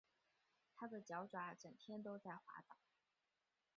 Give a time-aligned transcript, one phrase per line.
[0.73, 2.75] 它的脚爪整天都在滑倒